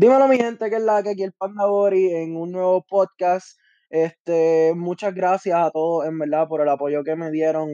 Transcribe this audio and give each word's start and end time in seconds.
Dímelo, 0.00 0.28
mi 0.28 0.38
gente, 0.38 0.70
que 0.70 0.76
es 0.76 0.82
la 0.82 1.02
que 1.02 1.10
aquí 1.10 1.24
el 1.24 1.34
Panda 1.34 1.66
Bori 1.66 2.06
en 2.14 2.34
un 2.34 2.52
nuevo 2.52 2.82
podcast. 2.88 3.58
Este, 3.90 4.72
muchas 4.74 5.14
gracias 5.14 5.54
a 5.60 5.70
todos, 5.70 6.06
en 6.06 6.18
verdad, 6.18 6.48
por 6.48 6.62
el 6.62 6.70
apoyo 6.70 7.04
que 7.04 7.16
me 7.16 7.30
dieron 7.30 7.68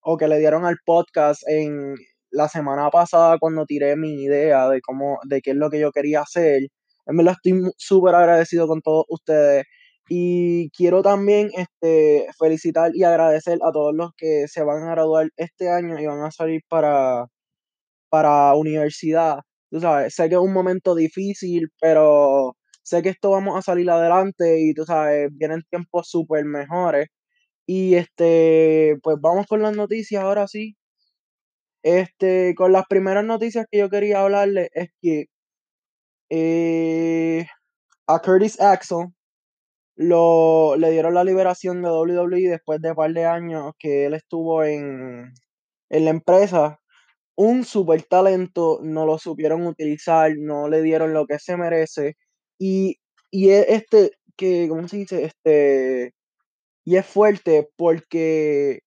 o 0.00 0.16
que 0.16 0.28
le 0.28 0.38
dieron 0.38 0.64
al 0.64 0.76
podcast 0.86 1.42
en 1.48 1.96
la 2.30 2.48
semana 2.48 2.90
pasada 2.90 3.38
cuando 3.40 3.66
tiré 3.66 3.96
mi 3.96 4.22
idea 4.22 4.68
de 4.68 4.80
cómo, 4.82 5.18
de 5.28 5.40
qué 5.40 5.50
es 5.50 5.56
lo 5.56 5.68
que 5.68 5.80
yo 5.80 5.90
quería 5.90 6.20
hacer. 6.20 6.62
En 7.06 7.16
verdad, 7.16 7.34
estoy 7.42 7.60
súper 7.76 8.14
agradecido 8.14 8.68
con 8.68 8.80
todos 8.80 9.06
ustedes. 9.08 9.64
Y 10.08 10.70
quiero 10.70 11.02
también 11.02 11.50
este, 11.56 12.28
felicitar 12.38 12.92
y 12.94 13.02
agradecer 13.02 13.58
a 13.64 13.72
todos 13.72 13.92
los 13.96 14.12
que 14.16 14.46
se 14.46 14.62
van 14.62 14.84
a 14.84 14.92
graduar 14.92 15.30
este 15.36 15.70
año 15.70 15.98
y 15.98 16.06
van 16.06 16.22
a 16.22 16.30
salir 16.30 16.62
para, 16.68 17.26
para 18.10 18.54
universidad 18.54 19.40
tú 19.74 19.80
sabes, 19.80 20.14
sé 20.14 20.28
que 20.28 20.36
es 20.36 20.40
un 20.40 20.52
momento 20.52 20.94
difícil, 20.94 21.68
pero 21.80 22.56
sé 22.84 23.02
que 23.02 23.08
esto 23.10 23.30
vamos 23.30 23.58
a 23.58 23.62
salir 23.62 23.90
adelante 23.90 24.60
y 24.60 24.72
tú 24.72 24.84
sabes, 24.84 25.30
vienen 25.32 25.62
tiempos 25.68 26.08
súper 26.08 26.44
mejores. 26.44 27.08
Y 27.66 27.96
este, 27.96 28.96
pues 29.02 29.16
vamos 29.20 29.46
con 29.48 29.62
las 29.62 29.76
noticias 29.76 30.22
ahora 30.22 30.46
sí. 30.48 30.76
Este, 31.82 32.54
con 32.56 32.72
las 32.72 32.84
primeras 32.88 33.24
noticias 33.24 33.66
que 33.70 33.78
yo 33.78 33.90
quería 33.90 34.20
hablarle 34.22 34.70
es 34.74 34.90
que 35.02 35.26
eh, 36.30 37.46
a 38.06 38.20
Curtis 38.20 38.60
Axel 38.60 39.08
lo, 39.96 40.76
le 40.76 40.90
dieron 40.92 41.14
la 41.14 41.24
liberación 41.24 41.82
de 41.82 41.90
WWE 41.90 42.48
después 42.50 42.80
de 42.80 42.90
un 42.90 42.96
par 42.96 43.12
de 43.12 43.24
años 43.26 43.72
que 43.78 44.06
él 44.06 44.14
estuvo 44.14 44.64
en, 44.64 45.32
en 45.90 46.04
la 46.04 46.10
empresa 46.10 46.80
un 47.36 47.64
super 47.64 48.02
talento, 48.04 48.80
no 48.82 49.06
lo 49.06 49.18
supieron 49.18 49.66
utilizar, 49.66 50.32
no 50.38 50.68
le 50.68 50.82
dieron 50.82 51.14
lo 51.14 51.26
que 51.26 51.38
se 51.38 51.56
merece. 51.56 52.16
Y, 52.58 52.98
y 53.30 53.50
es 53.50 53.66
este, 53.68 54.12
que, 54.36 54.68
¿cómo 54.68 54.86
se 54.88 54.98
dice? 54.98 55.24
Este, 55.24 56.14
y 56.84 56.96
es 56.96 57.06
fuerte 57.06 57.68
porque 57.76 58.80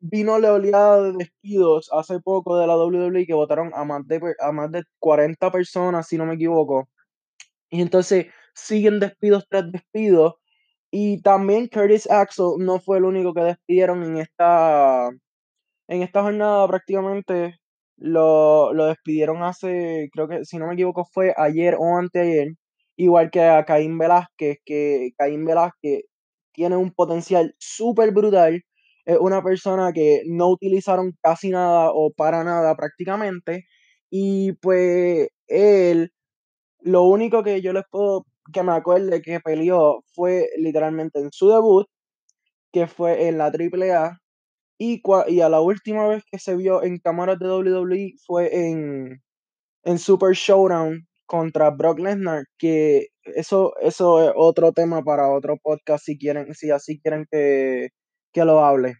vino 0.00 0.38
la 0.38 0.52
oleada 0.52 1.02
de 1.02 1.12
despidos 1.18 1.88
hace 1.92 2.20
poco 2.20 2.58
de 2.58 2.66
la 2.66 2.76
WWE 2.76 3.26
que 3.26 3.34
votaron 3.34 3.72
a 3.74 3.84
más 3.84 4.06
de, 4.06 4.20
a 4.40 4.52
más 4.52 4.70
de 4.72 4.84
40 4.98 5.50
personas, 5.52 6.06
si 6.08 6.18
no 6.18 6.26
me 6.26 6.34
equivoco. 6.34 6.88
Y 7.70 7.82
entonces 7.82 8.26
siguen 8.54 9.00
despidos 9.00 9.46
tras 9.48 9.70
despidos. 9.72 10.34
Y 10.90 11.22
también 11.22 11.68
Curtis 11.68 12.10
Axel 12.10 12.54
no 12.58 12.80
fue 12.80 12.98
el 12.98 13.04
único 13.04 13.34
que 13.34 13.42
despidieron 13.42 14.04
en 14.04 14.18
esta 14.18 15.10
en 15.88 16.02
esta 16.02 16.22
jornada 16.22 16.66
prácticamente 16.68 17.56
lo, 17.96 18.72
lo 18.74 18.86
despidieron 18.86 19.42
hace, 19.42 20.08
creo 20.12 20.28
que 20.28 20.44
si 20.44 20.58
no 20.58 20.66
me 20.66 20.74
equivoco 20.74 21.04
fue 21.12 21.34
ayer 21.36 21.76
o 21.78 21.96
anteayer, 21.98 22.48
igual 22.96 23.30
que 23.30 23.42
a 23.42 23.64
Caín 23.64 23.98
Velázquez, 23.98 24.58
que 24.64 25.10
Caín 25.18 25.44
Velázquez 25.44 26.02
tiene 26.52 26.76
un 26.76 26.92
potencial 26.92 27.54
súper 27.58 28.12
brutal, 28.12 28.62
es 29.04 29.18
una 29.18 29.42
persona 29.42 29.92
que 29.92 30.22
no 30.26 30.48
utilizaron 30.48 31.12
casi 31.22 31.50
nada 31.50 31.90
o 31.92 32.12
para 32.12 32.44
nada 32.44 32.76
prácticamente, 32.76 33.64
y 34.10 34.52
pues 34.54 35.28
él, 35.48 36.12
lo 36.80 37.04
único 37.04 37.42
que 37.42 37.62
yo 37.62 37.72
les 37.72 37.84
puedo, 37.90 38.26
que 38.52 38.62
me 38.62 38.72
acuerde 38.72 39.22
que 39.22 39.40
peleó 39.40 40.02
fue 40.14 40.48
literalmente 40.58 41.20
en 41.20 41.30
su 41.32 41.48
debut, 41.50 41.86
que 42.72 42.86
fue 42.86 43.28
en 43.28 43.38
la 43.38 43.50
AAA, 43.50 44.18
y, 44.78 45.02
y 45.28 45.40
a 45.40 45.48
la 45.48 45.60
última 45.60 46.06
vez 46.08 46.24
que 46.30 46.38
se 46.38 46.56
vio 46.56 46.82
en 46.82 46.98
cámaras 46.98 47.38
de 47.38 47.48
WWE 47.48 48.14
fue 48.26 48.68
en, 48.68 49.22
en 49.84 49.98
Super 49.98 50.34
Showdown 50.34 51.06
contra 51.26 51.70
Brock 51.70 51.98
Lesnar, 51.98 52.44
que 52.58 53.08
eso, 53.24 53.74
eso 53.80 54.22
es 54.28 54.32
otro 54.36 54.72
tema 54.72 55.02
para 55.02 55.30
otro 55.32 55.56
podcast 55.62 56.04
si 56.04 56.18
quieren, 56.18 56.54
si 56.54 56.70
así 56.70 57.00
quieren 57.00 57.26
que, 57.30 57.88
que 58.32 58.44
lo 58.44 58.64
hable. 58.64 58.94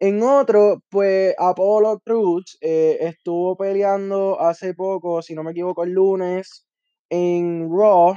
En 0.00 0.22
otro, 0.22 0.78
pues 0.90 1.34
Apollo 1.38 2.00
Cruz 2.04 2.56
eh, 2.62 2.96
estuvo 3.00 3.56
peleando 3.56 4.40
hace 4.40 4.72
poco, 4.74 5.20
si 5.22 5.34
no 5.34 5.42
me 5.42 5.50
equivoco, 5.52 5.84
el 5.84 5.92
lunes 5.92 6.66
en 7.10 7.68
Raw. 7.70 8.14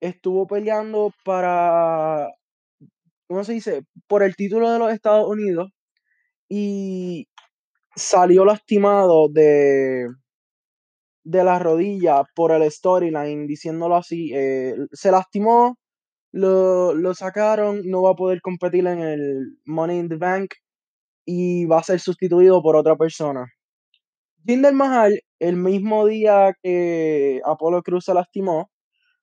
Estuvo 0.00 0.46
peleando 0.46 1.12
para 1.24 2.28
¿cómo 3.28 3.44
se 3.44 3.54
dice? 3.54 3.82
Por 4.06 4.22
el 4.22 4.36
título 4.36 4.70
de 4.70 4.78
los 4.78 4.92
Estados 4.92 5.28
Unidos 5.28 5.70
y 6.48 7.28
salió 7.96 8.44
lastimado 8.44 9.28
de, 9.30 10.08
de 11.24 11.44
la 11.44 11.58
rodilla 11.58 12.24
por 12.34 12.52
el 12.52 12.70
storyline, 12.70 13.46
diciéndolo 13.46 13.96
así. 13.96 14.30
Eh, 14.34 14.76
se 14.92 15.10
lastimó, 15.10 15.76
lo, 16.32 16.94
lo 16.94 17.14
sacaron, 17.14 17.82
no 17.84 18.02
va 18.02 18.12
a 18.12 18.16
poder 18.16 18.40
competir 18.42 18.86
en 18.86 19.00
el 19.00 19.58
Money 19.64 19.98
in 19.98 20.08
the 20.08 20.16
Bank 20.16 20.54
y 21.26 21.66
va 21.66 21.80
a 21.80 21.84
ser 21.84 22.00
sustituido 22.00 22.62
por 22.62 22.76
otra 22.76 22.96
persona. 22.96 23.46
Jinder 24.46 24.72
Mahal, 24.74 25.20
el 25.40 25.56
mismo 25.56 26.06
día 26.06 26.54
que 26.62 27.40
Apolo 27.44 27.82
Cruz 27.82 28.04
se 28.06 28.14
lastimó, 28.14 28.70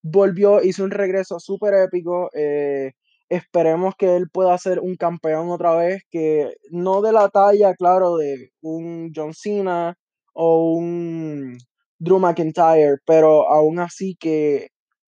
volvió, 0.03 0.61
hizo 0.63 0.83
un 0.83 0.91
regreso 0.91 1.39
súper 1.39 1.73
épico. 1.75 2.29
Eh, 2.33 2.93
Esperemos 3.33 3.95
que 3.97 4.15
él 4.15 4.29
pueda 4.31 4.55
ser 4.59 4.79
un 4.79 4.95
campeón 4.95 5.49
otra 5.49 5.75
vez, 5.75 6.03
que 6.11 6.53
no 6.69 7.01
de 7.01 7.11
la 7.11 7.29
talla, 7.29 7.73
claro, 7.73 8.17
de 8.17 8.51
un 8.61 9.11
John 9.15 9.33
Cena 9.33 9.95
o 10.33 10.73
un 10.73 11.57
Drew 11.97 12.19
McIntyre, 12.19 12.97
pero 13.07 13.49
aún 13.49 13.79
así 13.79 14.15
que, 14.19 14.67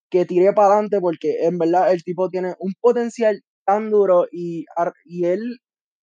que 0.09 0.25
tire 0.25 0.53
para 0.53 0.69
adelante 0.69 1.00
porque 1.02 1.46
en 1.46 1.59
verdad 1.59 1.91
el 1.91 2.03
tipo 2.03 2.30
tiene 2.30 2.56
un 2.58 2.74
potencial 2.81 3.41
tan 3.64 3.91
duro 3.91 4.25
y, 4.31 4.66
y 5.06 5.25
él 5.25 5.59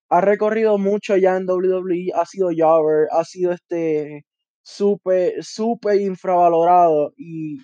ha 0.08 0.20
recorrido 0.20 0.78
mucho 0.78 1.16
ya 1.16 1.36
en 1.36 1.48
WWE, 1.50 2.12
ha 2.14 2.24
sido 2.24 2.50
Jobber, 2.56 3.08
ha 3.10 3.24
sido 3.24 3.50
este 3.52 4.24
súper, 4.62 5.42
súper 5.42 6.00
infravalorado 6.00 7.14
y, 7.16 7.58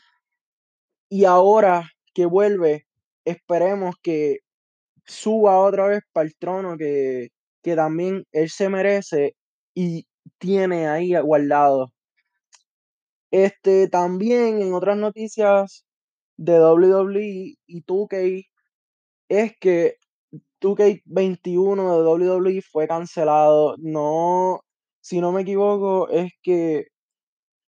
y 1.08 1.24
ahora 1.26 1.90
que 2.12 2.26
vuelve, 2.26 2.86
esperemos 3.24 3.94
que 4.02 4.38
suba 5.08 5.58
otra 5.58 5.88
vez 5.88 6.02
para 6.12 6.26
el 6.26 6.36
trono 6.36 6.76
que, 6.76 7.30
que 7.62 7.74
también 7.76 8.24
él 8.32 8.50
se 8.50 8.68
merece 8.68 9.34
y 9.74 10.06
tiene 10.38 10.88
ahí 10.88 11.14
guardado. 11.20 11.92
Este, 13.30 13.88
también 13.88 14.62
en 14.62 14.72
otras 14.74 14.96
noticias 14.96 15.84
de 16.36 16.60
WWE 16.60 17.56
y 17.66 17.82
2K 17.84 18.46
es 19.28 19.52
que 19.60 19.96
2K21 20.60 22.18
de 22.18 22.38
WWE 22.42 22.62
fue 22.62 22.88
cancelado. 22.88 23.76
No, 23.78 24.60
si 25.00 25.20
no 25.20 25.32
me 25.32 25.42
equivoco, 25.42 26.08
es 26.10 26.32
que 26.42 26.88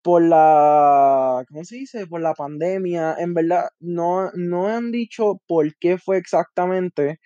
por 0.02 0.22
la, 0.22 1.44
¿cómo 1.48 1.64
se 1.64 1.76
dice? 1.76 2.06
Por 2.06 2.20
la 2.22 2.34
pandemia, 2.34 3.16
en 3.18 3.34
verdad 3.34 3.68
no, 3.80 4.30
no 4.34 4.68
han 4.68 4.92
dicho 4.92 5.40
por 5.46 5.74
qué 5.78 5.98
fue 5.98 6.18
exactamente, 6.18 7.20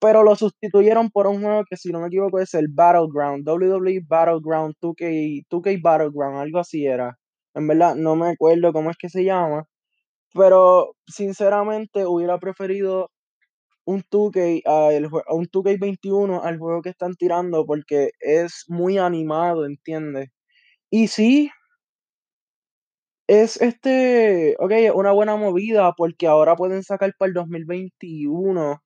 pero 0.00 0.22
lo 0.24 0.34
sustituyeron 0.36 1.10
por 1.10 1.26
un 1.28 1.42
juego 1.42 1.64
que 1.68 1.76
si 1.76 1.92
no 1.92 2.00
me 2.00 2.08
equivoco 2.08 2.40
es 2.40 2.54
el 2.54 2.68
Battleground, 2.68 3.48
WWE 3.48 4.00
Battleground 4.08 4.74
2K, 4.80 5.46
2K 5.48 5.82
Battleground, 5.82 6.38
algo 6.38 6.58
así 6.60 6.86
era. 6.86 7.18
En 7.54 7.68
verdad 7.68 7.94
no 7.96 8.16
me 8.16 8.30
acuerdo 8.30 8.72
cómo 8.72 8.90
es 8.90 8.96
que 8.98 9.10
se 9.10 9.24
llama, 9.24 9.66
pero 10.34 10.94
sinceramente 11.06 12.06
hubiera 12.06 12.38
preferido 12.38 13.10
un 13.84 14.02
2K, 14.02 14.62
a 14.66 15.34
un 15.34 15.46
2K21 15.48 16.40
al 16.44 16.58
juego 16.58 16.82
que 16.82 16.90
están 16.90 17.14
tirando 17.14 17.66
porque 17.66 18.12
es 18.20 18.64
muy 18.68 18.98
animado, 18.98 19.66
¿entiendes? 19.66 20.30
Y 20.90 21.08
sí, 21.08 21.50
es 23.28 23.60
este, 23.60 24.56
ok, 24.58 24.72
una 24.94 25.12
buena 25.12 25.36
movida 25.36 25.92
porque 25.96 26.26
ahora 26.26 26.56
pueden 26.56 26.82
sacar 26.82 27.12
para 27.18 27.28
el 27.28 27.34
2021 27.34 28.80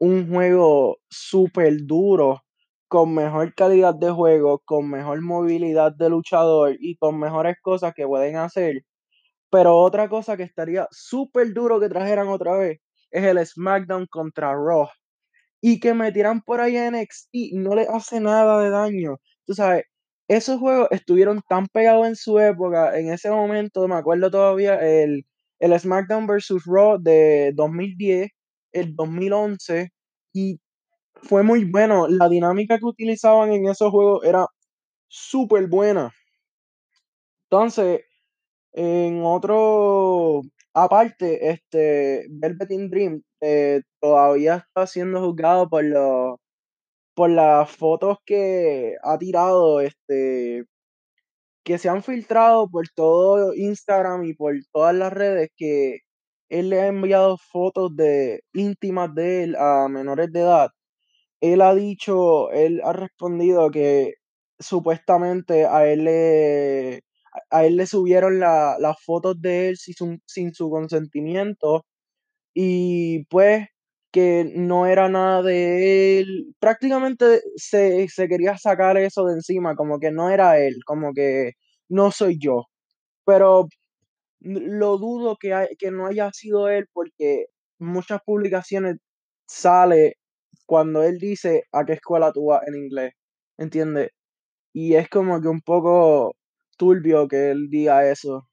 un 0.00 0.28
juego 0.28 0.98
súper 1.08 1.86
duro, 1.86 2.42
con 2.88 3.14
mejor 3.14 3.54
calidad 3.54 3.94
de 3.94 4.10
juego, 4.10 4.60
con 4.64 4.90
mejor 4.90 5.20
movilidad 5.22 5.92
de 5.94 6.10
luchador 6.10 6.76
y 6.80 6.96
con 6.96 7.18
mejores 7.18 7.56
cosas 7.62 7.94
que 7.94 8.06
pueden 8.06 8.36
hacer. 8.36 8.82
Pero 9.50 9.76
otra 9.78 10.08
cosa 10.08 10.36
que 10.36 10.44
estaría 10.44 10.88
súper 10.90 11.52
duro 11.54 11.80
que 11.80 11.88
trajeran 11.88 12.28
otra 12.28 12.54
vez 12.58 12.80
es 13.10 13.24
el 13.24 13.44
SmackDown 13.46 14.06
contra 14.08 14.52
Raw. 14.54 14.88
Y 15.62 15.80
que 15.80 15.94
metieran 15.94 16.42
por 16.42 16.60
ahí 16.60 16.76
en 16.76 16.94
NXT 16.96 17.30
no 17.54 17.74
le 17.74 17.86
hace 17.88 18.20
nada 18.20 18.60
de 18.60 18.70
daño. 18.70 19.18
Tú 19.46 19.54
sabes, 19.54 19.84
esos 20.36 20.58
juegos 20.60 20.88
estuvieron 20.90 21.40
tan 21.48 21.66
pegados 21.68 22.06
en 22.06 22.16
su 22.16 22.38
época, 22.40 22.98
en 22.98 23.12
ese 23.12 23.30
momento, 23.30 23.86
me 23.88 23.96
acuerdo 23.96 24.30
todavía, 24.30 24.76
el, 24.80 25.24
el 25.60 25.78
SmackDown 25.80 26.26
vs. 26.26 26.62
Raw 26.66 26.98
de 27.00 27.52
2010, 27.54 28.30
el 28.72 28.94
2011, 28.96 29.90
y 30.32 30.60
fue 31.14 31.42
muy 31.44 31.64
bueno. 31.70 32.08
La 32.08 32.28
dinámica 32.28 32.78
que 32.78 32.86
utilizaban 32.86 33.52
en 33.52 33.68
esos 33.68 33.90
juegos 33.90 34.24
era 34.24 34.46
súper 35.08 35.68
buena. 35.68 36.12
Entonces, 37.50 38.00
En 38.74 39.22
otro, 39.24 40.42
aparte, 40.74 41.50
este, 41.50 42.26
Velvet 42.30 42.70
in 42.72 42.90
Dream 42.90 43.22
eh, 43.42 43.82
todavía 44.00 44.56
está 44.68 44.86
siendo 44.86 45.20
juzgado 45.20 45.68
por 45.70 45.84
los 45.84 46.36
por 47.14 47.30
las 47.30 47.70
fotos 47.70 48.18
que 48.26 48.96
ha 49.02 49.18
tirado, 49.18 49.80
este, 49.80 50.64
que 51.64 51.78
se 51.78 51.88
han 51.88 52.02
filtrado 52.02 52.68
por 52.68 52.88
todo 52.94 53.54
Instagram 53.54 54.24
y 54.24 54.34
por 54.34 54.54
todas 54.72 54.94
las 54.94 55.12
redes, 55.12 55.50
que 55.56 55.98
él 56.48 56.70
le 56.70 56.80
ha 56.82 56.86
enviado 56.88 57.38
fotos 57.38 57.94
de 57.96 58.42
íntimas 58.52 59.14
de 59.14 59.44
él 59.44 59.56
a 59.56 59.88
menores 59.88 60.32
de 60.32 60.40
edad. 60.40 60.70
Él 61.40 61.62
ha 61.62 61.74
dicho, 61.74 62.50
él 62.52 62.80
ha 62.84 62.92
respondido 62.94 63.70
que 63.70 64.14
supuestamente 64.60 65.66
a 65.66 65.86
él 65.88 66.04
le, 66.04 67.02
a 67.50 67.66
él 67.66 67.76
le 67.76 67.86
subieron 67.86 68.40
la- 68.40 68.76
las 68.80 69.02
fotos 69.04 69.40
de 69.42 69.70
él 69.70 69.76
sin 69.78 70.22
sin 70.26 70.54
su 70.54 70.70
consentimiento 70.70 71.84
y 72.54 73.24
pues 73.26 73.66
que 74.12 74.52
no 74.56 74.86
era 74.86 75.08
nada 75.08 75.42
de 75.42 76.20
él. 76.20 76.54
Prácticamente 76.60 77.42
se, 77.56 78.08
se 78.08 78.28
quería 78.28 78.58
sacar 78.58 78.96
eso 78.98 79.24
de 79.26 79.34
encima, 79.34 79.76
como 79.76 79.98
que 80.00 80.12
no 80.12 80.30
era 80.30 80.58
él, 80.60 80.76
como 80.86 81.12
que 81.14 81.52
no 81.88 82.10
soy 82.12 82.38
yo. 82.40 82.64
Pero 83.26 83.68
lo 84.40 84.98
dudo 84.98 85.36
que, 85.40 85.54
hay- 85.54 85.76
que 85.78 85.90
no 85.90 86.06
haya 86.06 86.30
sido 86.32 86.68
él 86.68 86.86
porque 86.92 87.46
muchas 87.78 88.20
publicaciones 88.24 88.96
sale 89.46 90.16
cuando 90.66 91.02
él 91.04 91.18
dice 91.18 91.64
a 91.72 91.84
qué 91.84 91.94
escuela 91.94 92.32
tú 92.32 92.46
vas 92.46 92.66
en 92.68 92.76
inglés, 92.76 93.14
¿entiendes? 93.58 94.10
Y 94.74 94.94
es 94.96 95.08
como 95.10 95.40
que 95.42 95.48
un 95.48 95.62
poco 95.62 96.36
turbio 96.78 97.28
que 97.28 97.52
él 97.52 97.68
diga 97.70 98.10
eso. 98.10 98.48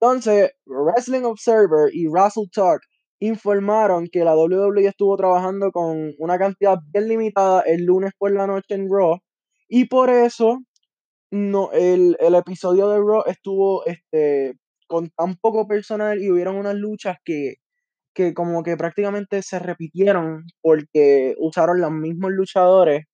Entonces, 0.00 0.50
Wrestling 0.66 1.22
Observer 1.24 1.90
y 1.94 2.06
Wrestle 2.08 2.48
Talk 2.52 2.80
informaron 3.20 4.08
que 4.12 4.24
la 4.24 4.36
WWE 4.36 4.86
estuvo 4.86 5.16
trabajando 5.16 5.72
con 5.72 6.12
una 6.18 6.38
cantidad 6.38 6.78
bien 6.92 7.08
limitada 7.08 7.62
el 7.62 7.84
lunes 7.84 8.12
por 8.18 8.32
la 8.32 8.46
noche 8.46 8.74
en 8.74 8.88
Raw 8.90 9.18
y 9.68 9.86
por 9.86 10.10
eso 10.10 10.60
no, 11.30 11.72
el, 11.72 12.16
el 12.20 12.34
episodio 12.34 12.88
de 12.88 12.98
Raw 12.98 13.24
estuvo 13.26 13.84
este, 13.86 14.54
con 14.86 15.10
tan 15.10 15.36
poco 15.36 15.66
personal 15.68 16.22
y 16.22 16.30
hubieron 16.30 16.56
unas 16.56 16.74
luchas 16.74 17.16
que, 17.24 17.54
que 18.14 18.34
como 18.34 18.62
que 18.62 18.76
prácticamente 18.76 19.42
se 19.42 19.58
repitieron 19.58 20.44
porque 20.62 21.34
usaron 21.38 21.80
los 21.80 21.92
mismos 21.92 22.32
luchadores 22.32 23.04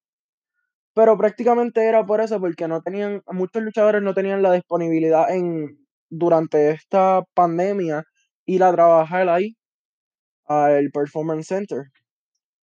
pero 0.95 1.19
prácticamente 1.19 1.87
era 1.87 2.07
por 2.07 2.21
eso, 2.21 2.41
porque 2.41 2.69
no 2.69 2.81
tenían, 2.83 3.23
muchos 3.33 3.63
luchadores 3.63 4.03
no 4.03 4.15
tenían 4.15 4.43
la 4.43 4.53
disponibilidad 4.53 5.31
en, 5.31 5.77
durante 6.09 6.71
esta 6.71 7.23
pandemia 7.35 8.05
ir 8.47 8.63
a 8.63 8.73
trabajar 8.73 9.29
ahí 9.29 9.57
al 10.47 10.91
Performance 10.93 11.49
Center. 11.49 11.85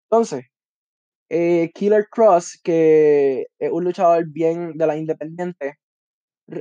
Entonces, 0.10 0.46
eh, 1.30 1.72
Killer 1.74 2.08
Cross, 2.12 2.60
que 2.64 3.48
es 3.60 3.72
un 3.72 3.84
luchador 3.86 4.26
bien 4.30 4.74
de 4.76 4.88
la 4.88 4.98
independiente, 4.98 5.76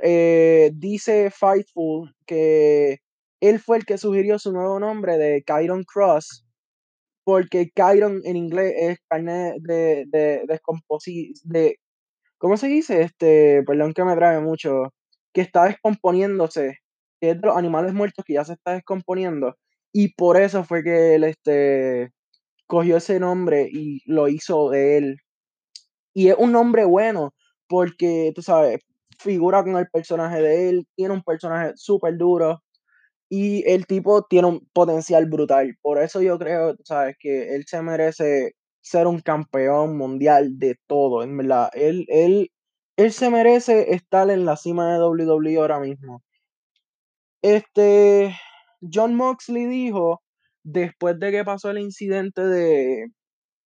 eh, 0.02 0.70
dice 0.74 1.30
Fightful 1.30 2.12
que 2.26 2.98
él 3.40 3.60
fue 3.60 3.78
el 3.78 3.84
que 3.86 3.98
sugirió 3.98 4.38
su 4.38 4.52
nuevo 4.52 4.78
nombre 4.80 5.18
de 5.18 5.42
Kyron 5.44 5.84
Cross, 5.84 6.44
porque 7.24 7.70
Kyron 7.74 8.20
en 8.24 8.36
inglés 8.36 8.74
es 8.78 8.98
carne 9.08 9.54
de, 9.60 10.04
de, 10.08 10.42
descomposi- 10.46 11.32
de 11.44 11.76
¿Cómo 12.38 12.56
se 12.56 12.68
dice? 12.68 13.02
Este, 13.02 13.62
perdón 13.64 13.94
que 13.94 14.04
me 14.04 14.16
trae 14.16 14.40
mucho, 14.40 14.94
que 15.34 15.42
está 15.42 15.64
descomponiéndose, 15.66 16.78
que 17.20 17.30
es 17.30 17.40
de 17.40 17.46
los 17.48 17.56
animales 17.56 17.94
muertos 17.94 18.24
que 18.26 18.34
ya 18.34 18.44
se 18.44 18.54
está 18.54 18.72
descomponiendo, 18.74 19.56
y 19.92 20.14
por 20.14 20.36
eso 20.36 20.64
fue 20.64 20.82
que 20.84 21.14
él, 21.16 21.24
este, 21.24 22.12
cogió 22.66 22.98
ese 22.98 23.20
nombre 23.20 23.68
y 23.70 24.00
lo 24.06 24.28
hizo 24.28 24.70
de 24.70 24.98
él. 24.98 25.16
Y 26.14 26.28
es 26.28 26.36
un 26.38 26.52
nombre 26.52 26.84
bueno, 26.84 27.34
porque, 27.68 28.32
tú 28.34 28.42
sabes, 28.42 28.80
figura 29.18 29.62
con 29.64 29.76
el 29.76 29.88
personaje 29.90 30.40
de 30.42 30.70
él, 30.70 30.86
tiene 30.96 31.14
un 31.14 31.22
personaje 31.22 31.72
súper 31.76 32.16
duro, 32.18 32.62
y 33.30 33.68
el 33.70 33.86
tipo 33.86 34.24
tiene 34.24 34.48
un 34.48 34.68
potencial 34.72 35.26
brutal. 35.26 35.76
Por 35.82 36.02
eso 36.02 36.20
yo 36.20 36.38
creo, 36.38 36.76
tú 36.76 36.82
sabes, 36.84 37.16
que 37.18 37.54
él 37.54 37.64
se 37.66 37.80
merece 37.82 38.54
ser 38.82 39.06
un 39.06 39.20
campeón 39.20 39.96
mundial 39.96 40.58
de 40.58 40.76
todo, 40.88 41.22
en 41.22 41.36
verdad. 41.36 41.70
Él, 41.74 42.06
él, 42.08 42.50
él 42.96 43.12
se 43.12 43.30
merece 43.30 43.94
estar 43.94 44.30
en 44.30 44.44
la 44.46 44.56
cima 44.56 44.92
de 44.92 45.00
WWE 45.00 45.56
ahora 45.58 45.78
mismo. 45.80 46.22
Este, 47.42 48.34
John 48.80 49.14
Moxley 49.14 49.66
dijo, 49.66 50.22
después 50.62 51.18
de 51.18 51.30
que 51.30 51.44
pasó 51.44 51.70
el 51.70 51.78
incidente 51.78 52.42
de, 52.42 53.08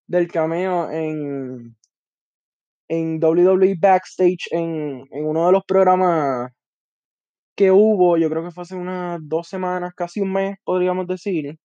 del 0.07 0.31
cameo 0.31 0.91
en, 0.91 1.77
en 2.89 3.23
WWE 3.23 3.77
Backstage, 3.79 4.49
en, 4.51 5.05
en 5.11 5.27
uno 5.27 5.47
de 5.47 5.53
los 5.53 5.65
programas 5.67 6.53
que 7.57 7.71
hubo, 7.71 8.17
yo 8.17 8.29
creo 8.31 8.45
que 8.45 8.51
fue 8.51 8.63
hace 8.63 8.75
unas 8.75 9.21
dos 9.23 9.49
semanas, 9.49 9.95
casi 9.95 10.21
un 10.21 10.33
mes, 10.33 10.57
podríamos 10.65 11.07
decir. 11.07 11.57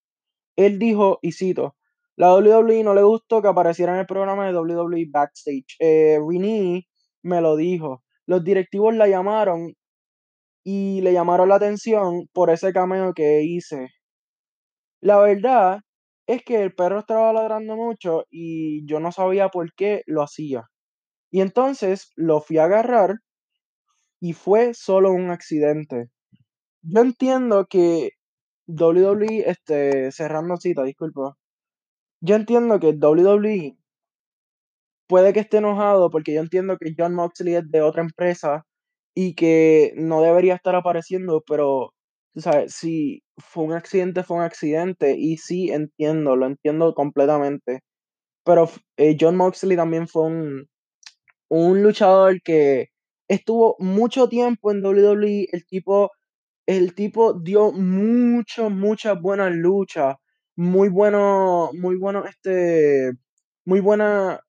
Él 0.56 0.80
dijo, 0.80 1.20
y 1.22 1.32
cito, 1.32 1.76
la 2.16 2.36
WWE 2.36 2.84
no 2.84 2.94
le 2.94 3.04
gustó 3.04 3.42
que 3.42 3.48
apareciera 3.48 3.94
en 3.94 4.00
el 4.00 4.06
programa 4.06 4.46
de 4.46 4.54
WWE 4.58 5.08
Backstage. 5.10 5.78
Eh, 5.80 6.20
Renee 6.28 6.86
me 7.24 7.42
lo 7.42 7.56
dijo. 7.56 8.04
Los 8.26 8.44
directivos 8.44 8.94
la 8.96 9.08
llamaron 9.08 9.74
y 10.64 11.02
le 11.02 11.14
llamaron 11.14 11.50
la 11.50 11.56
atención 11.56 12.28
por 12.34 12.50
ese 12.50 12.74
cameo 12.74 13.14
que 13.14 13.44
hice. 13.44 13.88
La 15.02 15.20
verdad 15.20 15.82
es 16.28 16.44
que 16.44 16.62
el 16.62 16.74
perro 16.76 17.00
estaba 17.00 17.34
ladrando 17.34 17.76
mucho 17.76 18.26
y 18.30 18.86
yo 18.86 19.00
no 19.00 19.12
sabía 19.12 19.50
por 19.50 19.74
qué 19.74 20.04
lo 20.06 20.22
hacía. 20.22 20.66
Y 21.32 21.42
entonces 21.42 22.12
lo 22.16 22.42
fui 22.42 22.58
a 22.58 22.66
agarrar 22.66 23.16
y 24.20 24.34
fue 24.34 24.74
solo 24.74 25.12
un 25.12 25.32
accidente. 25.32 26.10
Yo 26.82 27.02
entiendo 27.02 27.68
que 27.68 28.12
WWE, 28.68 29.50
este, 29.50 30.12
cerrando 30.12 30.58
cita, 30.58 30.84
disculpa. 30.84 31.36
Yo 32.22 32.36
entiendo 32.36 32.80
que 32.80 32.94
WWE 32.94 33.78
puede 35.08 35.34
que 35.34 35.40
esté 35.40 35.58
enojado 35.58 36.10
porque 36.12 36.34
yo 36.36 36.42
entiendo 36.42 36.78
que 36.78 36.94
John 36.98 37.16
Moxley 37.16 37.56
es 37.56 37.72
de 37.72 37.82
otra 37.82 38.04
empresa 38.04 38.66
y 39.22 39.36
que 39.36 39.92
no 39.98 40.22
debería 40.22 40.56
estar 40.56 40.76
apareciendo, 40.76 41.44
pero, 41.46 41.94
sabes, 42.38 42.74
si 42.74 43.22
fue 43.38 43.66
un 43.66 43.74
accidente, 43.74 44.24
fue 44.24 44.38
un 44.38 44.44
accidente 44.44 45.16
y 45.18 45.36
sí 45.38 45.72
entiendo, 45.72 46.38
lo 46.38 46.46
entiendo 46.48 46.94
completamente. 46.96 47.82
Pero 48.46 48.70
eh, 48.98 49.18
John 49.20 49.36
Moxley 49.38 49.78
también 49.78 50.08
fue 50.08 50.24
un, 50.28 50.68
un 51.50 51.84
luchador 51.84 52.42
que 52.44 52.90
estuvo 53.30 53.76
mucho 53.80 54.30
tiempo 54.30 54.72
en 54.72 54.86
WWE, 54.86 55.48
el 55.52 55.66
tipo 55.66 56.12
el 56.68 56.96
tipo 56.96 57.34
dio 57.34 57.74
mucho, 57.74 58.70
muchas 58.70 59.22
buenas 59.22 59.52
luchas, 59.54 60.16
muy 60.56 60.90
bueno, 60.90 61.72
muy 61.74 61.98
bueno, 61.98 62.26
este, 62.26 63.12
muy 63.66 63.82
buena 63.82 64.42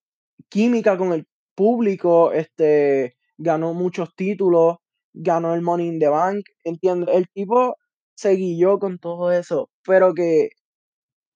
química 0.50 0.96
con 0.98 1.12
el 1.14 1.26
público, 1.56 2.32
este, 2.32 3.16
ganó 3.40 3.74
muchos 3.74 4.14
títulos, 4.16 4.76
ganó 5.14 5.54
el 5.54 5.62
Money 5.62 5.88
in 5.88 6.00
the 6.00 6.08
Bank, 6.08 6.44
entiendo, 6.64 7.12
el 7.12 7.28
tipo 7.30 7.76
se 8.16 8.32
guilló 8.36 8.78
con 8.80 8.98
todo 9.00 9.32
eso, 9.32 9.70
pero 9.86 10.14
que 10.14 10.50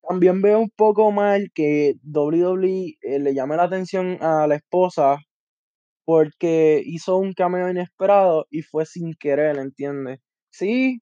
también 0.08 0.42
veo 0.42 0.60
un 0.60 0.70
poco 0.70 1.10
mal 1.12 1.50
que 1.54 1.94
WWE 2.02 2.96
eh, 3.02 3.18
le 3.20 3.34
llame 3.34 3.56
la 3.56 3.64
atención 3.64 4.18
a 4.22 4.46
la 4.46 4.56
esposa 4.56 5.18
porque 6.06 6.82
hizo 6.84 7.16
un 7.18 7.32
cameo 7.34 7.70
inesperado 7.70 8.46
y 8.50 8.62
fue 8.62 8.86
sin 8.86 9.14
querer, 9.14 9.58
¿entiendes? 9.58 10.20
Sí, 10.50 11.00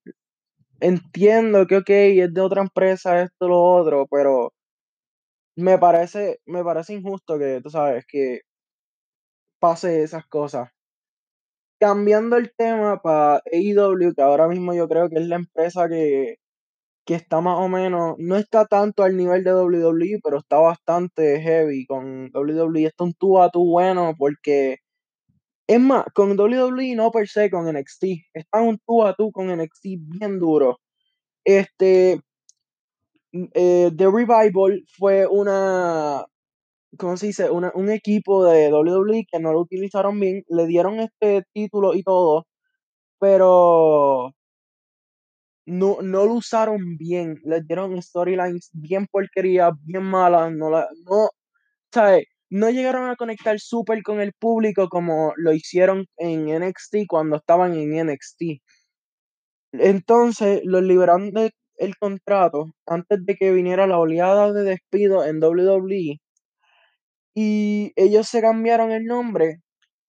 entiendo 0.80 1.66
que, 1.68 1.78
okey, 1.78 2.20
es 2.20 2.34
de 2.34 2.40
otra 2.42 2.62
empresa, 2.62 3.22
esto, 3.22 3.48
lo 3.48 3.60
otro, 3.62 4.06
pero 4.10 4.52
me 5.56 5.78
parece 5.78 6.40
me 6.46 6.62
parece 6.64 6.94
injusto 6.94 7.38
que, 7.38 7.60
tú 7.62 7.70
sabes, 7.70 8.04
que 8.06 8.40
pase 9.62 10.02
esas 10.02 10.26
cosas. 10.26 10.71
Cambiando 11.82 12.36
el 12.36 12.52
tema 12.56 13.02
para 13.02 13.42
AEW, 13.52 14.14
que 14.14 14.22
ahora 14.22 14.46
mismo 14.46 14.72
yo 14.72 14.86
creo 14.88 15.08
que 15.08 15.16
es 15.16 15.26
la 15.26 15.34
empresa 15.36 15.88
que 15.88 16.36
que 17.04 17.14
está 17.14 17.40
más 17.40 17.58
o 17.58 17.68
menos 17.68 18.14
no 18.18 18.36
está 18.36 18.66
tanto 18.66 19.02
al 19.02 19.16
nivel 19.16 19.42
de 19.44 19.54
WWE, 19.54 20.20
pero 20.22 20.38
está 20.38 20.58
bastante 20.58 21.40
heavy 21.40 21.84
con 21.86 22.30
WWE, 22.32 22.86
está 22.86 23.04
un 23.04 23.14
tú 23.14 23.40
a 23.40 23.50
tú 23.50 23.64
bueno, 23.68 24.14
porque 24.16 24.78
es 25.66 25.80
más, 25.80 26.04
con 26.14 26.38
WWE 26.38 26.94
no 26.96 27.10
per 27.10 27.28
se, 27.28 27.50
con 27.50 27.66
NXT, 27.72 28.04
está 28.34 28.60
un 28.60 28.78
tú 28.86 29.04
a 29.04 29.14
tú 29.14 29.32
con 29.32 29.48
NXT 29.48 29.84
bien 30.00 30.38
duro. 30.38 30.78
Este, 31.44 32.20
mm, 33.32 33.44
eh, 33.54 33.90
The 33.96 34.06
Revival 34.06 34.84
fue 34.96 35.26
una, 35.26 36.24
¿cómo 36.98 37.16
se 37.16 37.26
dice? 37.28 37.50
Un 37.50 37.90
equipo 37.90 38.44
de 38.46 38.72
WWE 38.72 39.24
que 39.30 39.40
no 39.40 39.52
lo 39.52 39.60
utilizaron 39.60 40.20
bien, 40.20 40.44
le 40.48 40.66
dieron 40.66 41.00
este 41.00 41.44
título 41.52 41.94
y 41.94 42.02
todo, 42.02 42.46
pero 43.20 44.32
no, 45.66 45.98
no 46.02 46.26
lo 46.26 46.34
usaron 46.34 46.96
bien. 46.98 47.38
Les 47.44 47.66
dieron 47.66 48.00
storylines 48.02 48.70
bien 48.72 49.06
porquería, 49.10 49.70
bien 49.84 50.04
malas. 50.04 50.52
No, 50.52 50.70
la, 50.70 50.88
no, 51.08 51.30
¿sabes? 51.92 52.26
No 52.50 52.70
llegaron 52.70 53.10
a 53.10 53.16
conectar 53.16 53.58
súper 53.60 54.02
con 54.02 54.20
el 54.20 54.32
público 54.34 54.88
como 54.88 55.32
lo 55.36 55.52
hicieron 55.54 56.06
en 56.18 56.46
NXT 56.48 57.06
cuando 57.08 57.36
estaban 57.36 57.74
en 57.74 58.06
NXT. 58.08 58.62
Entonces, 59.72 60.60
los 60.64 60.82
liberaron 60.82 61.30
del 61.32 61.52
el 61.76 61.96
contrato 61.96 62.66
antes 62.86 63.24
de 63.26 63.34
que 63.36 63.52
viniera 63.52 63.86
la 63.86 63.98
oleada 63.98 64.52
de 64.52 64.62
despido 64.64 65.24
en 65.24 65.42
WWE. 65.42 66.21
Y 67.34 67.92
ellos 67.96 68.28
se 68.28 68.40
cambiaron 68.42 68.92
el 68.92 69.04
nombre 69.04 69.62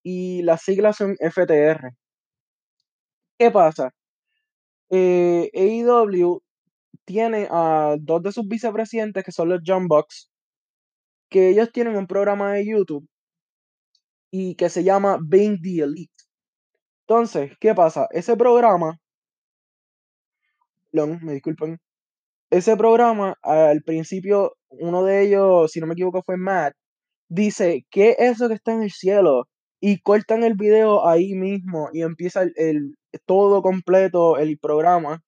y 0.04 0.42
las 0.44 0.64
siglas 0.64 0.98
son 0.98 1.16
FTR. 1.20 1.96
¿Qué 3.40 3.52
pasa? 3.52 3.92
Eh, 4.90 5.50
AEW 5.54 6.42
tiene 7.06 7.48
a 7.52 7.96
dos 8.00 8.24
de 8.24 8.32
sus 8.32 8.48
vicepresidentes, 8.48 9.24
que 9.24 9.32
son 9.32 9.50
los 9.50 9.62
John 9.66 9.88
Bucks, 9.88 10.30
que 11.30 11.50
ellos 11.50 11.72
tienen 11.72 11.96
un 11.98 12.08
programa 12.08 12.54
de 12.54 12.66
YouTube 12.66 13.08
y 14.32 14.56
que 14.56 14.70
se 14.70 14.84
llama 14.84 15.18
Being 15.22 15.62
the 15.62 15.84
Elite. 15.84 16.14
Entonces, 17.08 17.52
¿qué 17.60 17.74
pasa? 17.76 18.08
Ese 18.12 18.36
programa, 18.38 19.00
me 20.92 21.34
disculpen, 21.34 21.80
ese 22.50 22.78
programa, 22.78 23.36
al 23.42 23.82
principio, 23.84 24.56
uno 24.70 25.04
de 25.04 25.24
ellos, 25.24 25.72
si 25.72 25.80
no 25.80 25.88
me 25.88 25.94
equivoco, 25.94 26.24
fue 26.24 26.38
Matt, 26.38 26.76
dice, 27.30 27.86
¿qué 27.90 28.12
es 28.20 28.34
eso 28.34 28.48
que 28.48 28.56
está 28.56 28.74
en 28.74 28.84
el 28.84 28.92
cielo? 28.92 29.48
Y 29.82 30.00
cortan 30.02 30.44
el 30.44 30.56
video 30.56 31.08
ahí 31.08 31.34
mismo 31.36 31.90
y 31.94 32.02
empieza 32.04 32.44
el, 32.56 32.96
todo 33.26 33.62
completo, 33.62 34.38
el 34.38 34.58
programa. 34.58 35.22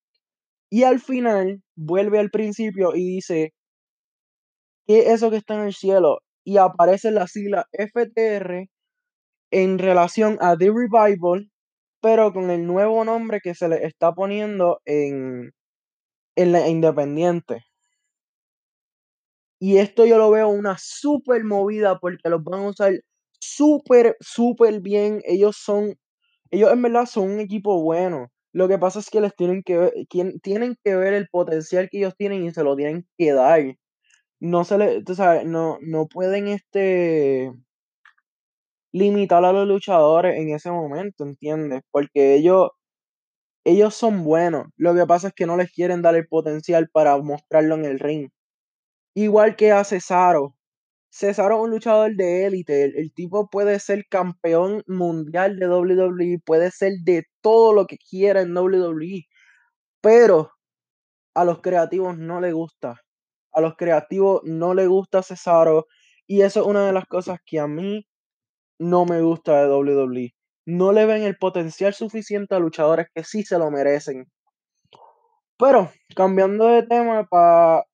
Y 0.70 0.84
al 0.84 1.00
final 1.00 1.62
vuelve 1.76 2.20
al 2.20 2.30
principio 2.32 2.96
y 2.96 3.16
dice, 3.16 3.54
¿qué 4.88 5.00
es 5.00 5.08
eso 5.08 5.30
que 5.30 5.38
está 5.38 5.56
en 5.56 5.68
el 5.68 5.74
cielo? 5.74 6.20
Y 6.46 6.58
aparece 6.58 7.12
la 7.12 7.28
sigla 7.28 7.68
FTR 7.74 8.70
en 9.52 9.80
relación 9.80 10.38
a 10.42 10.56
The 10.58 10.68
Revival, 10.68 11.50
pero 12.02 12.34
con 12.34 12.52
el 12.52 12.66
nuevo 12.68 13.04
nombre 13.04 13.40
que 13.42 13.56
se 13.56 13.68
le 13.68 13.86
está 13.86 14.14
poniendo 14.14 14.80
en, 14.86 15.52
en 16.36 16.52
la 16.52 16.68
Independiente. 16.68 17.64
Y 19.60 19.78
esto 19.78 20.06
yo 20.06 20.18
lo 20.18 20.32
veo 20.32 20.50
una 20.50 20.78
super 20.78 21.44
movida 21.44 22.00
porque 22.00 22.30
los 22.30 22.44
van 22.44 22.62
a 22.62 22.70
usar 22.70 22.94
súper, 23.40 24.18
súper 24.20 24.82
bien. 24.82 25.22
Ellos 25.26 25.58
son, 25.58 25.96
ellos 26.52 26.72
en 26.74 26.82
verdad 26.82 27.06
son 27.08 27.32
un 27.32 27.40
equipo 27.42 27.82
bueno. 27.84 28.30
Lo 28.54 28.68
que 28.70 28.80
pasa 28.80 29.00
es 29.00 29.10
que 29.10 29.22
les 29.22 29.36
tienen 29.36 29.64
que 29.64 29.78
ver, 29.78 29.94
tienen 30.44 30.78
que 30.84 30.96
ver 30.96 31.14
el 31.14 31.28
potencial 31.30 31.90
que 31.92 32.00
ellos 32.00 32.16
tienen 32.18 32.46
y 32.46 32.52
se 32.54 32.64
lo 32.64 32.76
tienen 32.76 33.08
que 33.18 33.34
dar. 33.34 33.76
No 34.42 34.64
se 34.66 34.78
le, 34.78 35.04
no, 35.46 35.80
no 35.82 36.08
pueden 36.08 36.48
este 36.50 37.52
limitar 38.92 39.46
a 39.46 39.52
los 39.54 39.68
luchadores 39.68 40.38
en 40.40 40.50
ese 40.50 40.72
momento, 40.72 41.24
¿entiendes? 41.24 41.82
Porque 41.92 42.34
ellos, 42.36 42.70
ellos 43.66 43.96
son 43.96 44.24
buenos. 44.24 44.68
Lo 44.78 44.96
que 44.96 45.06
pasa 45.06 45.30
es 45.30 45.34
que 45.36 45.46
no 45.46 45.58
les 45.58 45.72
quieren 45.72 46.02
dar 46.02 46.16
el 46.16 46.28
potencial 46.28 46.90
para 46.92 47.18
mostrarlo 47.18 47.76
en 47.76 47.86
el 47.86 48.00
ring. 48.00 48.30
Igual 49.16 49.56
que 49.56 49.72
a 49.72 49.84
Cesaro. 49.86 50.56
Cesaro 51.10 51.56
es 51.56 51.62
un 51.64 51.72
luchador 51.72 52.16
de 52.16 52.46
élite. 52.46 52.84
El, 52.84 53.14
tipo 53.14 53.50
puede 53.50 53.80
ser 53.80 54.06
campeón 54.10 54.84
mundial 54.88 55.58
de 55.58 55.70
WWE, 55.70 56.40
puede 56.46 56.72
ser 56.72 56.94
de 57.06 57.24
todo 57.42 57.74
lo 57.74 57.88
que 57.88 57.98
quiera 57.98 58.42
en 58.42 58.56
WWE. 58.56 59.24
Pero 60.02 60.52
a 61.36 61.46
los 61.46 61.62
creativos 61.62 62.18
no 62.18 62.42
le 62.42 62.52
gusta. 62.54 63.02
A 63.54 63.62
los 63.62 63.76
creativos 63.78 64.42
no 64.44 64.74
le 64.74 64.88
gusta 64.88 65.24
Cesaro. 65.24 65.88
Y 66.28 66.42
eso 66.42 66.62
es 66.62 66.68
una 66.68 66.86
de 66.86 66.94
las 66.94 67.06
cosas 67.06 67.40
que 67.46 67.60
a 67.60 67.68
mí 67.68 68.06
no 68.80 69.06
me 69.06 69.22
gusta 69.22 69.62
de 69.62 69.70
WWE. 69.70 70.36
No 70.66 70.92
le 70.92 71.06
ven 71.06 71.24
el 71.24 71.38
potencial 71.38 71.94
suficiente 71.94 72.56
a 72.56 72.60
luchadores 72.60 73.08
que 73.16 73.24
sí 73.24 73.44
se 73.44 73.58
lo 73.60 73.72
merecen. 73.72 74.26
Pero, 75.58 75.92
cambiando 76.16 76.68
de 76.68 76.84
tema 76.84 77.26
para 77.26 77.86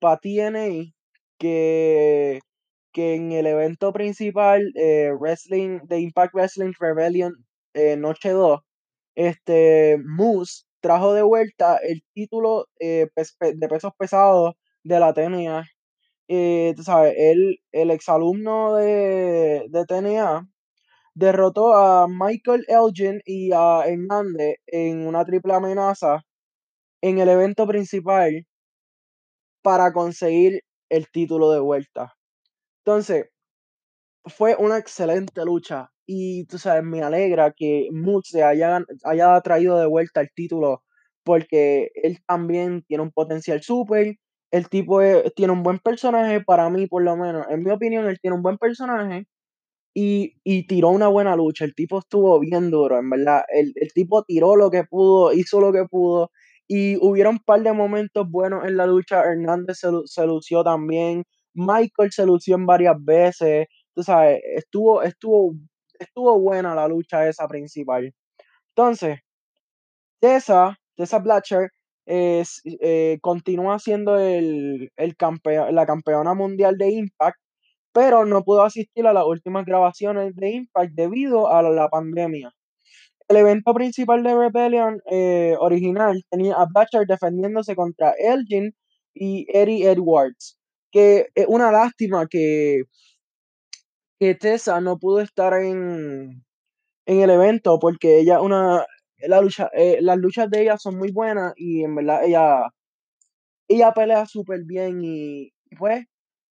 pa 0.00 0.18
TNA, 0.18 0.92
que, 1.38 2.40
que 2.92 3.14
en 3.14 3.32
el 3.32 3.46
evento 3.46 3.92
principal, 3.92 4.72
eh, 4.76 5.12
Wrestling, 5.18 5.80
de 5.84 6.00
Impact 6.00 6.34
Wrestling 6.34 6.72
Rebellion, 6.78 7.34
eh, 7.74 7.96
Noche 7.96 8.30
2, 8.30 8.60
este, 9.16 9.98
Moose 10.04 10.64
trajo 10.80 11.14
de 11.14 11.22
vuelta 11.22 11.76
el 11.78 12.02
título 12.14 12.66
eh, 12.80 13.08
de 13.16 13.68
pesos 13.68 13.92
pesados 13.98 14.54
de 14.84 15.00
la 15.00 15.12
TNA. 15.14 15.64
Eh, 16.28 16.74
sabes, 16.82 17.14
el 17.72 17.90
exalumno 17.90 18.76
de, 18.76 19.66
de 19.68 19.84
TNA 19.86 20.48
derrotó 21.14 21.74
a 21.74 22.06
Michael 22.08 22.64
Elgin 22.68 23.20
y 23.24 23.52
a 23.52 23.82
Hernández 23.86 24.56
en 24.66 25.06
una 25.06 25.24
triple 25.24 25.54
amenaza 25.54 26.22
en 27.02 27.18
el 27.18 27.28
evento 27.28 27.66
principal 27.66 28.46
para 29.62 29.92
conseguir 29.92 30.62
el 30.90 31.08
título 31.10 31.50
de 31.52 31.60
vuelta. 31.60 32.14
Entonces, 32.84 33.26
fue 34.26 34.56
una 34.58 34.78
excelente 34.78 35.44
lucha 35.44 35.90
y 36.06 36.44
tú 36.46 36.58
sabes, 36.58 36.84
me 36.84 37.02
alegra 37.02 37.52
que 37.56 37.88
Moose 37.92 38.30
se 38.38 38.42
haya, 38.42 38.84
haya 39.04 39.40
traído 39.42 39.78
de 39.78 39.86
vuelta 39.86 40.20
el 40.20 40.30
título 40.34 40.82
porque 41.24 41.90
él 41.94 42.18
también 42.26 42.82
tiene 42.88 43.02
un 43.04 43.12
potencial 43.12 43.62
súper. 43.62 44.16
El 44.50 44.68
tipo 44.68 45.00
tiene 45.36 45.52
un 45.52 45.62
buen 45.62 45.78
personaje, 45.78 46.40
para 46.42 46.68
mí 46.70 46.86
por 46.86 47.02
lo 47.02 47.16
menos, 47.16 47.46
en 47.50 47.62
mi 47.62 47.70
opinión, 47.70 48.06
él 48.08 48.18
tiene 48.20 48.36
un 48.36 48.42
buen 48.42 48.58
personaje 48.58 49.26
y, 49.94 50.34
y 50.44 50.66
tiró 50.66 50.90
una 50.90 51.08
buena 51.08 51.36
lucha. 51.36 51.64
El 51.64 51.74
tipo 51.74 51.98
estuvo 52.00 52.38
bien 52.40 52.70
duro, 52.70 52.98
en 52.98 53.10
verdad. 53.10 53.42
El, 53.54 53.72
el 53.76 53.92
tipo 53.92 54.24
tiró 54.24 54.56
lo 54.56 54.70
que 54.70 54.84
pudo, 54.84 55.32
hizo 55.32 55.60
lo 55.60 55.72
que 55.72 55.84
pudo 55.90 56.30
y 56.72 56.96
hubieron 57.04 57.34
un 57.34 57.38
par 57.40 57.62
de 57.62 57.72
momentos 57.72 58.30
buenos 58.30 58.64
en 58.64 58.76
la 58.76 58.86
lucha. 58.86 59.24
Hernández 59.24 59.78
se, 60.04 60.26
lució 60.26 60.62
también. 60.62 61.24
Michael 61.52 62.12
se 62.12 62.24
lució 62.24 62.54
en 62.54 62.64
varias 62.64 62.94
veces. 63.04 63.66
Tú 63.92 64.04
sabes, 64.04 64.40
estuvo, 64.54 65.02
estuvo, 65.02 65.52
estuvo 65.98 66.38
buena 66.38 66.76
la 66.76 66.86
lucha 66.86 67.28
esa 67.28 67.48
principal. 67.48 68.14
Entonces, 68.68 69.18
Tessa, 70.20 70.76
Tessa 70.96 71.18
Blatcher, 71.18 71.70
es, 72.06 72.62
eh, 72.64 73.18
continúa 73.20 73.80
siendo 73.80 74.16
el, 74.20 74.92
el 74.96 75.16
la 75.72 75.86
campeona 75.86 76.34
mundial 76.34 76.78
de 76.78 76.90
Impact, 76.92 77.38
pero 77.92 78.24
no 78.26 78.44
pudo 78.44 78.62
asistir 78.62 79.08
a 79.08 79.12
las 79.12 79.24
últimas 79.26 79.64
grabaciones 79.64 80.36
de 80.36 80.50
Impact 80.52 80.92
debido 80.94 81.52
a 81.52 81.62
la 81.62 81.88
pandemia. 81.88 82.52
El 83.30 83.36
evento 83.36 83.72
principal 83.74 84.24
de 84.24 84.34
Rebellion 84.34 85.00
eh, 85.08 85.54
original 85.60 86.20
tenía 86.30 86.56
a 86.56 86.66
Butcher 86.66 87.06
defendiéndose 87.06 87.76
contra 87.76 88.12
Elgin 88.18 88.74
y 89.14 89.46
Eddie 89.56 89.88
Edwards. 89.88 90.58
Que 90.90 91.28
es 91.36 91.46
una 91.46 91.70
lástima 91.70 92.26
que, 92.26 92.82
que 94.18 94.34
Tessa 94.34 94.80
no 94.80 94.98
pudo 94.98 95.20
estar 95.20 95.54
en, 95.62 96.44
en 97.06 97.20
el 97.20 97.30
evento 97.30 97.78
porque 97.78 98.18
ella 98.18 98.40
una 98.40 98.84
la 99.20 99.40
lucha, 99.40 99.70
eh, 99.74 99.98
las 100.00 100.18
luchas 100.18 100.50
de 100.50 100.62
ella 100.62 100.76
son 100.76 100.98
muy 100.98 101.12
buenas 101.12 101.52
y 101.56 101.84
en 101.84 101.94
verdad 101.94 102.24
ella 102.24 102.64
ella 103.68 103.92
pelea 103.94 104.26
súper 104.26 104.64
bien 104.64 105.02
y 105.04 105.52
pues 105.78 106.04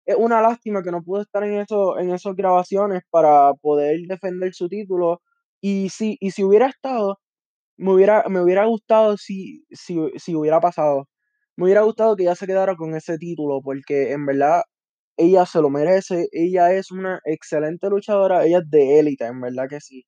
es 0.05 0.15
una 0.15 0.41
lástima 0.41 0.83
que 0.83 0.91
no 0.91 1.01
pudo 1.03 1.23
estar 1.23 1.43
en 1.43 1.55
eso 1.59 1.97
en 1.97 2.11
esas 2.11 2.35
grabaciones 2.35 3.01
para 3.09 3.53
poder 3.55 3.99
defender 4.07 4.53
su 4.53 4.69
título 4.69 5.21
y 5.61 5.89
si, 5.89 6.17
y 6.19 6.31
si 6.31 6.43
hubiera 6.43 6.67
estado, 6.67 7.19
me 7.77 7.93
hubiera, 7.93 8.25
me 8.29 8.41
hubiera 8.41 8.65
gustado 8.65 9.17
si, 9.17 9.65
si, 9.71 9.97
si 10.17 10.35
hubiera 10.35 10.59
pasado. 10.61 11.07
Me 11.57 11.65
hubiera 11.65 11.81
gustado 11.83 12.15
que 12.15 12.23
ella 12.23 12.35
se 12.35 12.47
quedara 12.47 12.75
con 12.75 12.95
ese 12.95 13.17
título, 13.17 13.61
porque 13.63 14.11
en 14.13 14.25
verdad 14.25 14.63
ella 15.17 15.45
se 15.45 15.61
lo 15.61 15.69
merece. 15.69 16.27
Ella 16.31 16.73
es 16.73 16.91
una 16.91 17.21
excelente 17.25 17.89
luchadora, 17.89 18.45
ella 18.45 18.59
es 18.59 18.69
de 18.69 18.99
élite, 18.99 19.25
en 19.25 19.41
verdad 19.41 19.67
que 19.69 19.81
sí. 19.81 20.05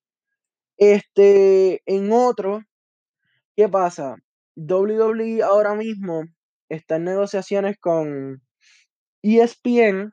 Este, 0.78 1.82
en 1.86 2.12
otro, 2.12 2.62
¿qué 3.56 3.68
pasa? 3.68 4.16
WWE 4.56 5.42
ahora 5.42 5.74
mismo 5.74 6.24
está 6.68 6.96
en 6.96 7.04
negociaciones 7.04 7.78
con 7.78 8.42
ESPN 9.22 10.12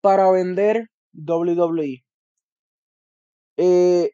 para 0.00 0.30
vender 0.30 0.88
WWE. 1.12 2.07
Eh, 3.58 4.12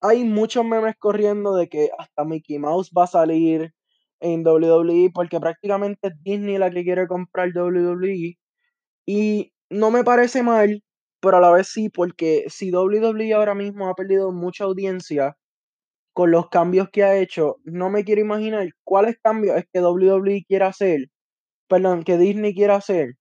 hay 0.00 0.24
muchos 0.24 0.64
memes 0.64 0.94
corriendo 0.98 1.56
de 1.56 1.68
que 1.68 1.90
hasta 1.98 2.24
Mickey 2.24 2.58
Mouse 2.58 2.90
va 2.96 3.04
a 3.04 3.06
salir 3.08 3.72
en 4.20 4.46
WWE 4.46 5.10
porque 5.14 5.40
prácticamente 5.40 6.08
es 6.08 6.14
Disney 6.22 6.58
la 6.58 6.70
que 6.70 6.84
quiere 6.84 7.06
comprar 7.08 7.50
WWE 7.54 8.38
y 9.06 9.52
no 9.70 9.90
me 9.90 10.04
parece 10.04 10.42
mal, 10.42 10.82
pero 11.20 11.38
a 11.38 11.40
la 11.40 11.50
vez 11.52 11.68
sí, 11.68 11.88
porque 11.90 12.44
si 12.48 12.70
WWE 12.70 13.32
ahora 13.34 13.54
mismo 13.54 13.88
ha 13.88 13.94
perdido 13.94 14.32
mucha 14.32 14.64
audiencia 14.64 15.36
con 16.14 16.30
los 16.30 16.48
cambios 16.50 16.88
que 16.90 17.04
ha 17.04 17.16
hecho, 17.18 17.56
no 17.64 17.90
me 17.90 18.04
quiero 18.04 18.20
imaginar 18.22 18.68
cuáles 18.84 19.18
cambios 19.22 19.56
es 19.58 19.66
que 19.72 19.80
WWE 19.80 20.44
quiere 20.46 20.66
hacer, 20.66 21.06
perdón, 21.68 22.04
que 22.04 22.18
Disney 22.18 22.54
quiere 22.54 22.74
hacer 22.74 23.14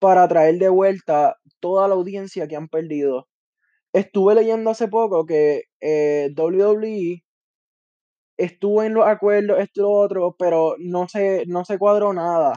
para 0.00 0.28
traer 0.28 0.58
de 0.58 0.68
vuelta 0.70 1.36
toda 1.60 1.88
la 1.88 1.94
audiencia 1.94 2.48
que 2.48 2.56
han 2.56 2.68
perdido. 2.68 3.28
Estuve 3.92 4.34
leyendo 4.34 4.70
hace 4.70 4.88
poco 4.88 5.26
que 5.26 5.64
eh, 5.80 6.30
WWE 6.36 7.22
estuvo 8.38 8.82
en 8.82 8.94
los 8.94 9.06
acuerdos, 9.06 9.58
esto 9.60 9.80
y 9.80 9.82
lo 9.82 9.90
otro, 9.92 10.36
pero 10.38 10.76
no 10.78 11.08
se, 11.08 11.44
no 11.46 11.64
cuadró 11.78 12.12
nada. 12.12 12.54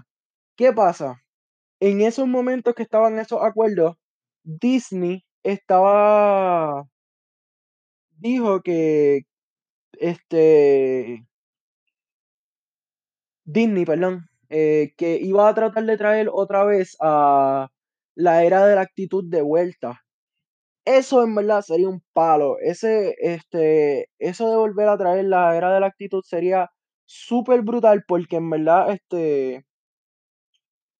¿Qué 0.58 0.74
pasa? 0.74 1.22
En 1.82 2.02
esos 2.02 2.28
momentos 2.28 2.76
que 2.76 2.84
estaban 2.84 3.20
esos 3.20 3.42
acuerdos, 3.44 3.96
Disney 4.44 5.24
estaba 5.44 6.86
dijo 8.20 8.62
que 8.62 9.22
este 10.00 11.26
Disney, 13.46 13.86
perdón, 13.86 14.30
eh, 14.50 14.94
que 14.98 15.18
iba 15.18 15.48
a 15.48 15.54
tratar 15.54 15.86
de 15.86 15.98
traer 15.98 16.30
otra 16.32 16.64
vez 16.64 16.96
a 17.02 17.70
la 18.16 18.44
era 18.44 18.66
de 18.66 18.76
la 18.76 18.82
actitud 18.82 19.24
de 19.30 19.42
vuelta. 19.42 20.02
Eso 20.86 21.24
en 21.24 21.36
verdad 21.36 21.62
sería 21.62 21.90
un 21.90 22.02
palo. 22.14 22.58
Ese, 22.60 23.16
este, 23.20 24.10
eso 24.20 24.50
de 24.50 24.56
volver 24.58 24.88
a 24.90 24.98
traer 24.98 25.26
la 25.26 25.56
era 25.56 25.74
de 25.74 25.80
la 25.80 25.88
actitud 25.88 26.24
sería 26.24 26.70
súper 27.06 27.62
brutal 27.62 28.04
porque 28.08 28.38
en 28.38 28.50
verdad, 28.50 28.92
este, 28.92 29.66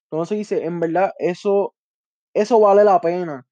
¿cómo 0.10 0.26
se 0.26 0.36
dice? 0.36 0.64
En 0.66 0.80
verdad, 0.80 1.12
eso, 1.18 1.74
eso 2.34 2.60
vale 2.60 2.84
la 2.86 3.02
pena. 3.02 3.48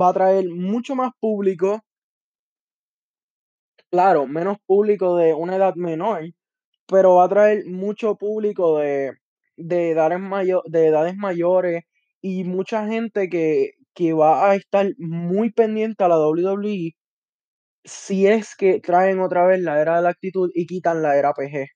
Va 0.00 0.10
a 0.10 0.14
traer 0.14 0.46
mucho 0.50 0.94
más 0.96 1.12
público. 1.20 1.82
Claro, 3.90 4.26
menos 4.26 4.58
público 4.66 5.16
de 5.16 5.32
una 5.34 5.56
edad 5.56 5.74
menor, 5.76 6.24
pero 6.88 7.16
va 7.16 7.24
a 7.26 7.30
traer 7.30 7.66
mucho 7.66 8.16
público 8.16 8.78
de, 8.78 9.14
de 9.56 9.90
edades, 9.92 10.20
de 10.66 10.86
edades 10.88 11.16
mayores 11.16 11.84
y 12.22 12.44
mucha 12.44 12.86
gente 12.88 13.28
que, 13.30 13.72
que 13.96 14.12
va 14.14 14.50
a 14.50 14.56
estar 14.56 14.86
muy 14.98 15.50
pendiente 15.52 16.04
a 16.04 16.08
la 16.08 16.18
WWE 16.18 16.94
si 17.84 18.26
es 18.28 18.56
que 18.56 18.80
traen 18.80 19.20
otra 19.20 19.46
vez 19.46 19.60
la 19.62 19.80
era 19.82 19.96
de 19.98 20.02
la 20.04 20.10
actitud 20.10 20.50
y 20.54 20.66
quitan 20.66 21.02
la 21.02 21.16
era 21.18 21.34
PG. 21.34 21.68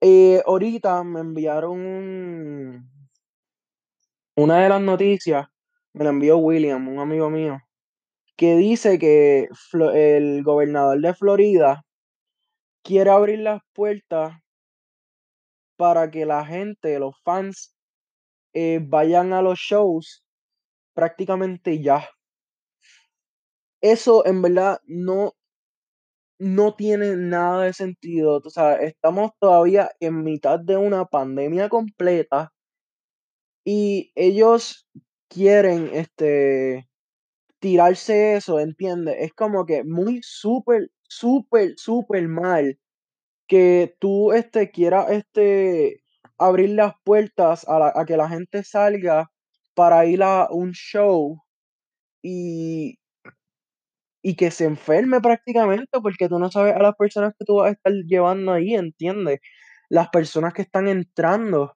Eh, 0.00 0.42
ahorita 0.46 1.02
me 1.04 1.20
enviaron 1.20 1.78
un- 1.80 2.90
una 4.36 4.62
de 4.62 4.68
las 4.70 4.80
noticias, 4.80 5.46
me 5.94 6.04
la 6.04 6.10
envió 6.10 6.38
William, 6.38 6.88
un 6.88 6.98
amigo 7.00 7.28
mío, 7.30 7.58
que 8.36 8.56
dice 8.56 8.98
que 8.98 9.48
el 9.94 10.42
gobernador 10.44 11.00
de 11.00 11.14
Florida 11.14 11.84
quiere 12.82 13.10
abrir 13.10 13.40
las 13.40 13.60
puertas 13.74 14.32
para 15.76 16.10
que 16.10 16.26
la 16.26 16.44
gente, 16.44 16.98
los 16.98 17.14
fans, 17.22 17.74
eh, 18.54 18.80
vayan 18.82 19.34
a 19.34 19.42
los 19.42 19.58
shows 19.60 20.24
prácticamente 20.96 21.82
ya. 21.82 22.08
Eso 23.82 24.26
en 24.26 24.42
verdad 24.42 24.80
no, 24.86 25.34
no 26.38 26.74
tiene 26.74 27.16
nada 27.16 27.64
de 27.64 27.72
sentido. 27.74 28.40
O 28.44 28.50
sea, 28.50 28.76
estamos 28.76 29.32
todavía 29.38 29.90
en 30.00 30.24
mitad 30.24 30.58
de 30.58 30.78
una 30.78 31.04
pandemia 31.04 31.68
completa 31.68 32.52
y 33.64 34.12
ellos 34.14 34.88
quieren 35.28 35.90
este 35.92 36.88
tirarse 37.60 38.36
eso, 38.36 38.60
¿entiendes? 38.60 39.16
Es 39.20 39.34
como 39.34 39.66
que 39.66 39.84
muy 39.84 40.20
súper, 40.22 40.90
súper, 41.08 41.74
súper 41.76 42.28
mal 42.28 42.78
que 43.48 43.96
tú 44.00 44.32
este 44.32 44.70
quieras 44.70 45.10
este 45.10 46.02
abrir 46.38 46.70
las 46.70 46.94
puertas 47.04 47.66
a, 47.68 47.98
a 48.00 48.04
que 48.06 48.16
la 48.16 48.28
gente 48.28 48.64
salga 48.64 49.30
para 49.76 50.06
ir 50.06 50.24
a 50.24 50.48
un 50.50 50.72
show 50.72 51.42
y, 52.22 52.98
y 54.22 54.34
que 54.36 54.50
se 54.50 54.64
enferme 54.64 55.20
prácticamente 55.20 56.00
porque 56.00 56.28
tú 56.28 56.38
no 56.38 56.50
sabes 56.50 56.74
a 56.74 56.80
las 56.82 56.94
personas 56.96 57.34
que 57.38 57.44
tú 57.44 57.56
vas 57.56 57.68
a 57.68 57.72
estar 57.72 57.92
llevando 58.06 58.52
ahí, 58.52 58.74
¿entiendes? 58.74 59.40
Las 59.88 60.08
personas 60.08 60.52
que 60.54 60.62
están 60.62 60.88
entrando. 60.88 61.74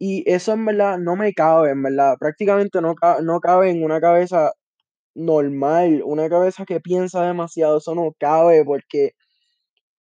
Y 0.00 0.24
eso 0.30 0.52
en 0.54 0.66
verdad 0.66 0.98
no 0.98 1.16
me 1.16 1.34
cabe, 1.34 1.70
en 1.72 1.82
verdad. 1.82 2.16
Prácticamente 2.20 2.80
no, 2.82 2.94
no 3.22 3.40
cabe 3.40 3.70
en 3.70 3.84
una 3.84 4.00
cabeza 4.00 4.52
normal, 5.14 6.02
una 6.04 6.28
cabeza 6.30 6.64
que 6.66 6.80
piensa 6.80 7.26
demasiado. 7.26 7.78
Eso 7.78 7.94
no 7.94 8.12
cabe 8.18 8.64
porque 8.64 9.12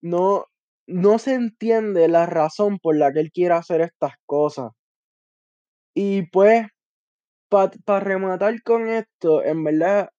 no, 0.04 0.46
no 0.88 1.18
se 1.18 1.34
entiende 1.34 2.08
la 2.08 2.28
razón 2.28 2.78
por 2.80 2.96
la 2.96 3.12
que 3.12 3.20
él 3.22 3.32
quiere 3.32 3.56
hacer 3.56 3.82
estas 3.82 4.14
cosas. 4.28 4.72
Y 5.96 6.24
pues, 6.32 6.68
para 7.52 8.00
rematar 8.00 8.64
con 8.64 8.88
esto, 8.88 9.44
en 9.44 9.64
verdad 9.64 10.10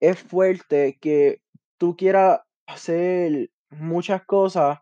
es 0.00 0.18
fuerte 0.20 0.98
que 1.00 1.40
tú 1.78 1.96
quieras 1.96 2.40
hacer 2.66 3.50
muchas 3.70 4.24
cosas 4.26 4.80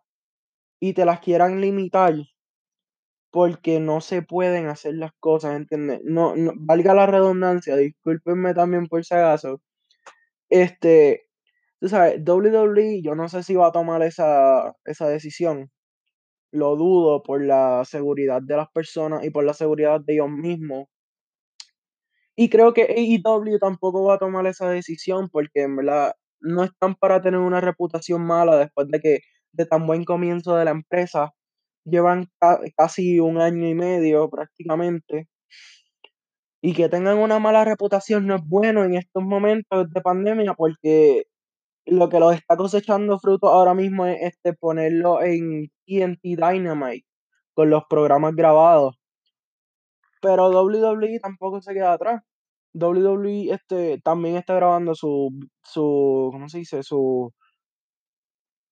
y 0.80 0.94
te 0.94 1.04
las 1.04 1.20
quieran 1.20 1.60
limitar 1.60 2.14
porque 3.30 3.80
no 3.80 4.00
se 4.00 4.22
pueden 4.22 4.68
hacer 4.68 4.94
las 4.94 5.12
cosas, 5.20 5.56
¿entiendes? 5.56 6.00
No, 6.04 6.34
valga 6.56 6.94
la 6.94 7.06
redundancia, 7.06 7.76
discúlpenme 7.76 8.54
también 8.54 8.86
por 8.86 9.04
si 9.04 9.14
acaso. 9.14 9.60
Este, 10.50 11.26
tú 11.80 11.88
sabes, 11.88 12.24
WWE, 12.24 13.02
yo 13.02 13.14
no 13.16 13.28
sé 13.28 13.42
si 13.42 13.54
va 13.56 13.68
a 13.68 13.72
tomar 13.72 14.02
esa, 14.02 14.74
esa 14.84 15.08
decisión. 15.08 15.70
Lo 16.52 16.76
dudo 16.76 17.22
por 17.22 17.44
la 17.44 17.84
seguridad 17.84 18.42
de 18.42 18.56
las 18.56 18.70
personas 18.70 19.24
y 19.24 19.30
por 19.30 19.44
la 19.44 19.54
seguridad 19.54 20.00
de 20.00 20.14
ellos 20.14 20.30
mismos. 20.30 20.88
Y 22.36 22.48
creo 22.50 22.72
que 22.74 22.82
AEW 22.82 23.58
tampoco 23.58 24.04
va 24.04 24.14
a 24.14 24.18
tomar 24.18 24.46
esa 24.46 24.68
decisión 24.70 25.28
porque 25.30 25.62
en 25.62 25.76
verdad 25.76 26.12
no 26.40 26.64
están 26.64 26.94
para 26.96 27.22
tener 27.22 27.40
una 27.40 27.60
reputación 27.60 28.22
mala 28.26 28.56
después 28.58 28.88
de 28.88 29.00
que 29.00 29.20
de 29.52 29.66
tan 29.66 29.86
buen 29.86 30.04
comienzo 30.04 30.56
de 30.56 30.64
la 30.64 30.72
empresa 30.72 31.32
llevan 31.84 32.28
ca- 32.40 32.60
casi 32.76 33.20
un 33.20 33.40
año 33.40 33.68
y 33.68 33.74
medio 33.74 34.30
prácticamente 34.30 35.28
y 36.62 36.72
que 36.74 36.88
tengan 36.88 37.18
una 37.18 37.38
mala 37.38 37.64
reputación 37.64 38.26
no 38.26 38.36
es 38.36 38.42
bueno 38.46 38.84
en 38.84 38.94
estos 38.94 39.22
momentos 39.22 39.90
de 39.90 40.00
pandemia 40.00 40.54
porque 40.54 41.24
lo 41.86 42.08
que 42.10 42.20
los 42.20 42.34
está 42.36 42.56
cosechando 42.56 43.18
fruto 43.20 43.48
ahora 43.48 43.74
mismo 43.74 44.06
es 44.06 44.22
este 44.22 44.54
ponerlo 44.54 45.22
en 45.22 45.68
TNT 45.86 46.36
Dynamite 46.36 47.06
con 47.54 47.70
los 47.70 47.84
programas 47.90 48.34
grabados. 48.36 48.96
Pero 50.24 50.48
WWE 50.50 51.20
tampoco 51.20 51.60
se 51.60 51.74
queda 51.74 51.92
atrás. 51.92 52.22
WWE 52.74 53.52
este, 53.52 54.00
también 54.02 54.36
está 54.36 54.54
grabando 54.54 54.94
su, 54.94 55.30
su, 55.62 56.30
¿cómo 56.32 56.48
se 56.48 56.58
dice? 56.60 56.82
Su, 56.82 57.30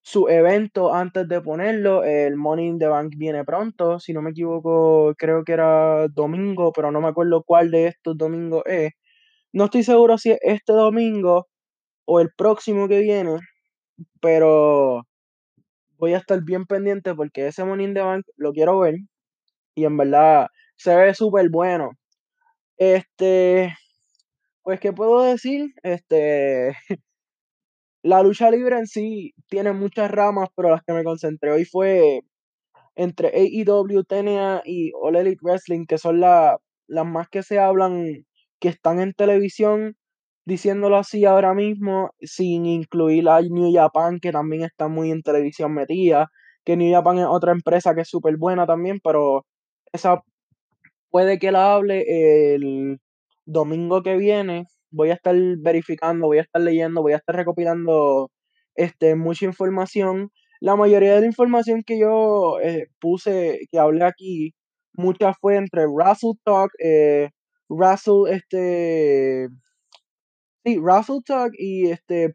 su 0.02 0.28
evento 0.28 0.94
antes 0.94 1.28
de 1.28 1.42
ponerlo. 1.42 2.04
El 2.04 2.36
Money 2.36 2.68
in 2.68 2.78
the 2.78 2.86
Bank 2.88 3.12
viene 3.18 3.44
pronto. 3.44 4.00
Si 4.00 4.14
no 4.14 4.22
me 4.22 4.30
equivoco, 4.30 5.14
creo 5.18 5.44
que 5.44 5.52
era 5.52 6.08
domingo, 6.08 6.72
pero 6.72 6.90
no 6.90 7.02
me 7.02 7.08
acuerdo 7.08 7.42
cuál 7.44 7.70
de 7.70 7.88
estos 7.88 8.16
domingos 8.16 8.62
es. 8.66 8.92
No 9.52 9.66
estoy 9.66 9.82
seguro 9.84 10.18
si 10.18 10.32
es 10.32 10.38
este 10.42 10.72
domingo 10.72 11.48
o 12.06 12.20
el 12.20 12.30
próximo 12.36 12.88
que 12.88 13.00
viene, 13.00 13.38
pero 14.20 15.02
voy 15.98 16.14
a 16.14 16.18
estar 16.18 16.42
bien 16.44 16.66
pendiente 16.66 17.14
porque 17.14 17.48
ese 17.48 17.64
Money 17.64 17.86
in 17.86 17.94
the 17.94 18.00
Bank 18.02 18.24
lo 18.36 18.52
quiero 18.52 18.80
ver 18.80 18.96
y 19.74 19.84
en 19.84 19.96
verdad 19.96 20.48
se 20.82 20.94
ve 20.96 21.14
súper 21.14 21.48
bueno. 21.50 21.90
Este, 22.78 23.74
pues, 24.62 24.80
¿qué 24.80 24.92
puedo 24.92 25.22
decir? 25.22 25.74
Este, 25.82 26.76
la 28.02 28.22
lucha 28.22 28.50
libre 28.50 28.78
en 28.78 28.86
sí 28.86 29.34
tiene 29.48 29.72
muchas 29.72 30.10
ramas, 30.10 30.48
pero 30.56 30.70
las 30.70 30.82
que 30.82 30.92
me 30.92 31.04
concentré 31.04 31.50
hoy 31.52 31.64
fue 31.64 32.20
entre 32.96 33.28
AEW, 33.30 34.04
TNA 34.04 34.62
y 34.64 34.92
All 35.00 35.16
Elite 35.16 35.40
Wrestling, 35.42 35.86
que 35.86 35.98
son 35.98 36.20
la- 36.20 36.58
las 36.88 37.06
más 37.06 37.28
que 37.30 37.42
se 37.42 37.58
hablan, 37.60 38.26
que 38.60 38.68
están 38.70 39.00
en 39.00 39.14
televisión, 39.14 39.96
diciéndolo 40.46 40.96
así 40.98 41.24
ahora 41.26 41.54
mismo, 41.54 42.12
sin 42.20 42.66
incluir 42.66 43.28
a 43.28 43.40
New 43.42 43.72
Japan, 43.74 44.20
que 44.20 44.32
también 44.32 44.64
está 44.64 44.88
muy 44.88 45.10
en 45.12 45.22
televisión 45.22 45.74
metida, 45.74 46.30
que 46.64 46.76
New 46.76 46.92
Japan 46.94 47.18
es 47.20 47.26
otra 47.28 47.52
empresa 47.52 47.94
que 47.94 48.02
es 48.02 48.08
súper 48.10 48.36
buena 48.38 48.66
también, 48.66 49.00
pero 49.04 49.46
esa 49.92 50.22
puede 51.12 51.40
que 51.40 51.52
la 51.52 51.74
hable 51.76 52.04
el 52.56 53.00
domingo 53.46 54.04
que 54.04 54.18
viene. 54.18 54.66
Voy 54.92 55.10
a 55.10 55.14
estar 55.14 55.36
verificando, 55.60 56.28
voy 56.28 56.40
a 56.40 56.42
estar 56.42 56.62
leyendo, 56.62 57.02
voy 57.02 57.14
a 57.14 57.18
estar 57.18 57.36
recopilando 57.36 58.30
este, 58.76 59.16
mucha 59.16 59.46
información. 59.46 60.30
La 60.60 60.76
mayoría 60.76 61.14
de 61.14 61.22
la 61.22 61.28
información 61.28 61.84
que 61.86 61.98
yo 62.00 62.60
eh, 62.62 62.88
puse, 63.00 63.60
que 63.72 63.80
hablé 63.80 64.04
aquí, 64.06 64.54
mucha 64.94 65.34
fue 65.34 65.56
entre 65.56 65.86
Russell 65.86 66.32
Talk, 66.44 66.72
eh, 66.80 67.30
Russell, 67.70 68.28
este, 68.30 69.48
sí, 70.64 70.76
Russell 70.78 71.22
Talk 71.24 71.52
y 71.58 71.90
este, 71.90 72.34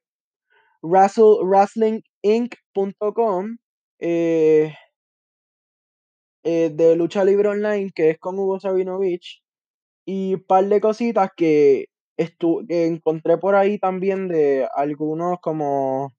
wrestle- 0.84 1.42
wrestlinginc.com 1.44 3.58
eh, 4.00 4.74
eh, 6.48 6.72
de 6.74 6.96
lucha 6.96 7.26
libre 7.26 7.50
online, 7.50 7.92
que 7.94 8.12
es 8.12 8.20
con 8.20 8.40
Hugo 8.40 8.60
Sabinovich, 8.60 9.42
y 10.06 10.36
un 10.36 10.44
par 10.46 10.66
de 10.68 10.82
cositas 10.82 11.30
que, 11.36 11.88
estu 12.18 12.66
que 12.68 12.86
encontré 12.88 13.38
por 13.38 13.56
ahí 13.56 13.80
también 13.80 14.30
de 14.30 14.68
algunos 14.76 15.40
como 15.42 16.14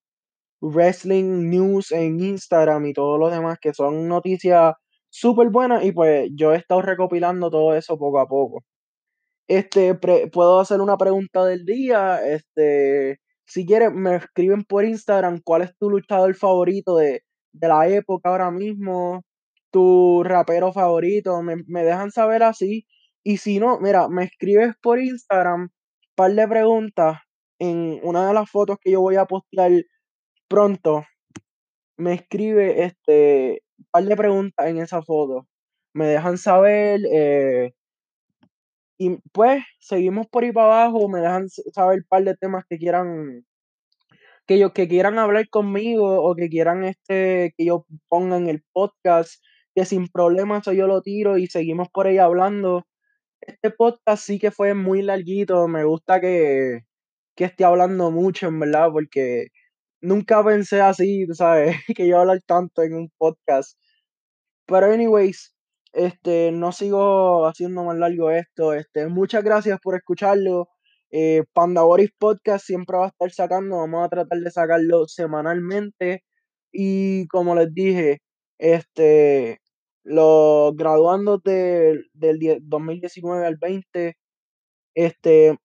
wrestling 0.62 1.51
news 1.51 1.93
en 1.93 2.21
Instagram 2.21 2.87
y 2.87 2.93
todo 2.95 3.19
lo 3.19 3.31
demás, 3.31 3.59
que 3.61 3.75
son 3.75 4.09
noticias 4.09 4.75
súper 5.11 5.51
buenas, 5.51 5.85
y 5.85 5.93
pues 5.93 6.31
yo 6.35 6.53
he 6.53 6.57
estado 6.59 6.83
recopilando 6.83 7.51
todo 7.51 7.75
eso 7.75 7.99
poco 7.99 8.21
a 8.21 8.29
poco. 8.29 8.64
Este, 9.49 9.95
puedo 10.33 10.61
hacer 10.61 10.81
una 10.83 10.99
pregunta 10.99 11.45
del 11.47 11.64
día. 11.64 12.21
Este, 12.27 13.19
si 13.47 13.67
quieres, 13.67 13.93
me 13.95 14.17
escriben 14.17 14.64
por 14.64 14.85
Instagram 14.85 15.41
cuál 15.45 15.62
es 15.62 15.77
tu 15.79 15.91
luchador 15.91 16.35
favorito 16.35 16.97
de, 16.97 17.23
de 17.53 17.69
la 17.69 17.88
época 17.88 18.31
ahora 18.31 18.51
mismo, 18.51 19.23
tu 19.70 20.22
rapero 20.24 20.72
favorito, 20.72 21.42
me, 21.42 21.57
me 21.66 21.85
dejan 21.85 22.11
saber 22.11 22.42
así. 22.42 22.87
Y 23.24 23.38
si 23.38 23.59
no, 23.59 23.78
mira, 23.81 24.09
me 24.09 24.24
escribes 24.24 24.74
por 24.83 25.00
Instagram, 25.00 25.70
par 26.14 26.33
de 26.35 26.48
preguntas 26.48 27.18
en 27.59 28.00
una 28.02 28.26
de 28.28 28.35
las 28.35 28.50
fotos 28.50 28.78
que 28.81 28.92
yo 28.92 29.00
voy 29.00 29.16
a 29.16 29.26
postear 29.26 29.72
pronto. 30.48 31.04
Me 31.96 32.14
escribe 32.14 32.85
este 32.85 33.62
par 33.90 34.04
de 34.04 34.16
preguntas 34.16 34.66
en 34.66 34.78
esa 34.78 35.02
foto. 35.02 35.46
Me 35.94 36.07
dejan 36.07 36.38
saber, 36.38 37.00
eh, 37.12 37.72
y 38.98 39.18
pues 39.33 39.64
seguimos 39.81 40.26
por 40.28 40.44
ahí 40.44 40.52
para 40.52 40.83
abajo, 40.85 41.09
me 41.09 41.20
dejan 41.20 41.48
saber 41.48 42.04
par 42.09 42.24
de 42.24 42.37
temas 42.37 42.64
que 42.68 42.78
quieran, 42.78 43.44
que 44.46 44.54
ellos 44.54 44.72
que 44.72 44.88
quieran 44.88 45.18
hablar 45.18 45.48
conmigo 45.50 46.22
o 46.22 46.35
que 46.35 46.48
quieran 46.48 46.85
este, 46.85 47.54
que 47.57 47.64
yo 47.66 47.87
ponga 48.09 48.37
en 48.37 48.48
el 48.48 48.62
podcast, 48.72 49.42
que 49.79 49.85
sin 49.85 50.09
problema 50.09 50.59
eso 50.59 50.73
yo 50.73 50.88
lo 50.88 51.03
tiro 51.03 51.38
y 51.38 51.47
seguimos 51.47 51.88
por 51.88 52.09
ahí 52.09 52.19
hablando. 52.19 52.85
Este 53.41 53.71
podcast 53.71 54.25
sí 54.25 54.41
que 54.41 54.51
fue 54.51 54.75
muy 54.75 55.03
larguito, 55.03 55.69
me 55.69 55.85
gusta 55.85 56.21
que, 56.21 56.81
que 57.37 57.45
esté 57.45 57.64
hablando 57.64 58.11
mucho, 58.11 58.49
en 58.49 58.59
verdad, 58.59 58.88
porque 58.93 59.49
nunca 60.01 60.45
pensé 60.45 60.81
así, 60.81 61.27
sabes, 61.33 61.77
que 61.97 62.09
yo 62.09 62.19
hablar 62.19 62.41
tanto 62.45 62.83
en 62.83 62.95
un 62.95 63.12
podcast. 63.19 63.79
Pero 64.67 64.87
anyways, 64.93 65.55
este, 65.93 66.51
no 66.53 66.73
sigo 66.73 67.47
haciendo 67.47 67.85
más 67.85 67.99
largo 67.99 68.33
esto. 68.33 68.75
Este, 68.75 69.07
muchas 69.07 69.45
gracias 69.45 69.79
por 69.81 69.95
escucharlo. 69.95 70.69
Eh, 71.12 71.45
Panda 71.53 71.83
Boris 71.83 72.11
Podcast 72.19 72.67
siempre 72.67 72.97
va 72.99 73.07
a 73.07 73.09
estar 73.09 73.31
sacando, 73.31 73.77
vamos 73.79 74.05
a 74.05 74.09
tratar 74.09 74.41
de 74.41 74.51
sacarlo 74.51 75.07
semanalmente. 75.07 76.25
Y 76.73 77.29
como 77.29 77.55
les 77.55 77.73
dije, 77.73 78.19
este, 78.59 79.61
los 80.05 80.75
graduandos 80.77 81.43
de- 81.45 82.01
del 82.15 82.39
die- 82.39 82.59
2019 82.63 83.47
al 83.47 83.57
20, 83.57 84.17
este, 84.95 85.57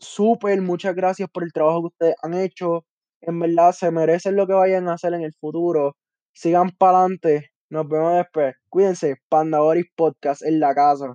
súper, 0.00 0.60
muchas 0.62 0.94
gracias 0.94 1.28
por 1.32 1.44
el 1.44 1.52
trabajo 1.52 1.82
que 1.82 1.86
ustedes 1.88 2.14
han 2.22 2.34
hecho. 2.34 2.84
En 3.22 3.38
verdad, 3.40 3.72
se 3.72 3.90
merecen 3.90 4.36
lo 4.36 4.46
que 4.46 4.54
vayan 4.54 4.88
a 4.88 4.94
hacer 4.94 5.14
en 5.14 5.22
el 5.22 5.34
futuro. 5.40 5.96
Sigan 6.34 6.70
para 6.78 7.00
adelante. 7.00 7.50
Nos 7.70 7.88
vemos 7.88 8.14
después. 8.16 8.54
Cuídense. 8.70 9.16
Panda 9.28 9.60
Boris 9.60 9.86
Podcast 9.96 10.42
en 10.44 10.60
la 10.60 10.74
casa. 10.74 11.14